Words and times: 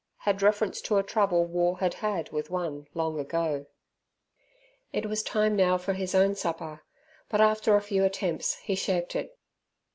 had 0.25 0.41
reference 0.41 0.81
to 0.81 0.97
a 0.97 1.03
trouble 1.03 1.45
War 1.45 1.77
had 1.77 1.93
had 1.93 2.31
with 2.31 2.49
one 2.49 2.87
long 2.95 3.19
ago. 3.19 3.67
It 4.91 5.05
was 5.05 5.23
now 5.23 5.31
time 5.31 5.77
for 5.77 5.93
his 5.93 6.15
own 6.15 6.33
supper, 6.33 6.81
but 7.29 7.39
after 7.39 7.75
a 7.75 7.81
few 7.83 8.03
attempts 8.03 8.57
he 8.61 8.73
shirked 8.73 9.15
it. 9.15 9.37